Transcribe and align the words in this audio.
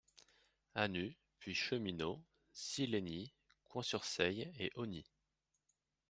Hanus, 0.73 1.13
puis 1.37 1.53
Cheminot, 1.53 2.23
Sillegny, 2.53 3.31
Coin-sur-Seille 3.65 4.51
et 4.57 4.71
Augny. 4.73 5.05